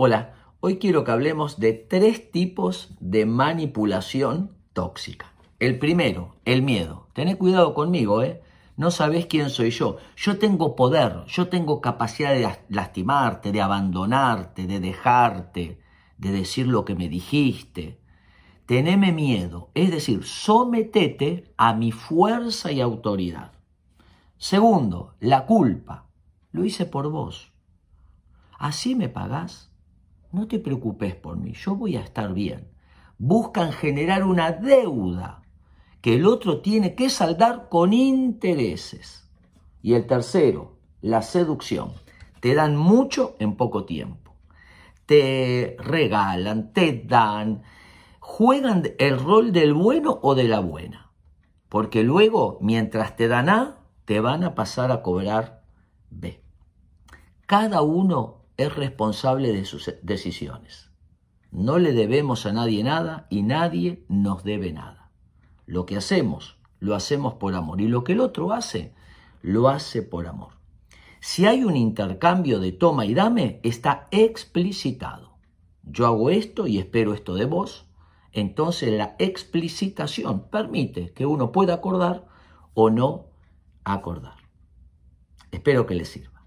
Hola, 0.00 0.34
hoy 0.60 0.78
quiero 0.78 1.02
que 1.02 1.10
hablemos 1.10 1.58
de 1.58 1.72
tres 1.72 2.30
tipos 2.30 2.94
de 3.00 3.26
manipulación 3.26 4.52
tóxica. 4.72 5.32
El 5.58 5.80
primero, 5.80 6.36
el 6.44 6.62
miedo. 6.62 7.08
Tened 7.14 7.36
cuidado 7.36 7.74
conmigo, 7.74 8.22
¿eh? 8.22 8.40
No 8.76 8.92
sabés 8.92 9.26
quién 9.26 9.50
soy 9.50 9.70
yo. 9.72 9.96
Yo 10.16 10.38
tengo 10.38 10.76
poder, 10.76 11.24
yo 11.26 11.48
tengo 11.48 11.80
capacidad 11.80 12.32
de 12.32 12.48
lastimarte, 12.68 13.50
de 13.50 13.60
abandonarte, 13.60 14.68
de 14.68 14.78
dejarte, 14.78 15.80
de 16.16 16.30
decir 16.30 16.68
lo 16.68 16.84
que 16.84 16.94
me 16.94 17.08
dijiste. 17.08 18.00
Teneme 18.66 19.10
miedo, 19.10 19.72
es 19.74 19.90
decir, 19.90 20.22
sometete 20.22 21.52
a 21.56 21.74
mi 21.74 21.90
fuerza 21.90 22.70
y 22.70 22.80
autoridad. 22.80 23.50
Segundo, 24.36 25.16
la 25.18 25.44
culpa. 25.44 26.06
Lo 26.52 26.64
hice 26.64 26.86
por 26.86 27.10
vos. 27.10 27.52
¿Así 28.60 28.94
me 28.94 29.08
pagás? 29.08 29.67
No 30.30 30.46
te 30.46 30.58
preocupes 30.58 31.14
por 31.14 31.38
mí, 31.38 31.52
yo 31.54 31.74
voy 31.74 31.96
a 31.96 32.00
estar 32.00 32.34
bien. 32.34 32.68
Buscan 33.16 33.72
generar 33.72 34.24
una 34.24 34.52
deuda 34.52 35.42
que 36.00 36.14
el 36.14 36.26
otro 36.26 36.60
tiene 36.60 36.94
que 36.94 37.10
saldar 37.10 37.68
con 37.68 37.92
intereses. 37.92 39.28
Y 39.82 39.94
el 39.94 40.06
tercero, 40.06 40.76
la 41.00 41.22
seducción. 41.22 41.92
Te 42.40 42.54
dan 42.54 42.76
mucho 42.76 43.36
en 43.38 43.56
poco 43.56 43.84
tiempo. 43.84 44.34
Te 45.06 45.76
regalan, 45.78 46.72
te 46.72 46.92
dan, 46.92 47.62
juegan 48.20 48.82
el 48.98 49.18
rol 49.18 49.52
del 49.52 49.72
bueno 49.72 50.18
o 50.22 50.34
de 50.34 50.44
la 50.44 50.60
buena. 50.60 51.10
Porque 51.68 52.02
luego, 52.02 52.58
mientras 52.60 53.16
te 53.16 53.28
dan 53.28 53.48
A, 53.48 53.78
te 54.04 54.20
van 54.20 54.44
a 54.44 54.54
pasar 54.54 54.92
a 54.92 55.02
cobrar 55.02 55.64
B. 56.10 56.42
Cada 57.46 57.82
uno 57.82 58.37
es 58.58 58.74
responsable 58.74 59.52
de 59.52 59.64
sus 59.64 59.90
decisiones. 60.02 60.90
No 61.50 61.78
le 61.78 61.92
debemos 61.92 62.44
a 62.44 62.52
nadie 62.52 62.84
nada 62.84 63.26
y 63.30 63.42
nadie 63.42 64.04
nos 64.08 64.44
debe 64.44 64.72
nada. 64.72 65.10
Lo 65.64 65.86
que 65.86 65.96
hacemos, 65.96 66.58
lo 66.80 66.94
hacemos 66.94 67.34
por 67.34 67.54
amor. 67.54 67.80
Y 67.80 67.88
lo 67.88 68.04
que 68.04 68.12
el 68.12 68.20
otro 68.20 68.52
hace, 68.52 68.92
lo 69.40 69.68
hace 69.68 70.02
por 70.02 70.26
amor. 70.26 70.54
Si 71.20 71.46
hay 71.46 71.64
un 71.64 71.76
intercambio 71.76 72.58
de 72.58 72.72
toma 72.72 73.06
y 73.06 73.14
dame, 73.14 73.60
está 73.62 74.08
explicitado. 74.10 75.38
Yo 75.84 76.06
hago 76.06 76.28
esto 76.28 76.66
y 76.66 76.78
espero 76.78 77.14
esto 77.14 77.34
de 77.34 77.44
vos. 77.44 77.86
Entonces 78.32 78.92
la 78.92 79.14
explicitación 79.18 80.48
permite 80.50 81.12
que 81.12 81.26
uno 81.26 81.52
pueda 81.52 81.74
acordar 81.74 82.26
o 82.74 82.90
no 82.90 83.26
acordar. 83.84 84.36
Espero 85.50 85.86
que 85.86 85.94
les 85.94 86.08
sirva. 86.08 86.37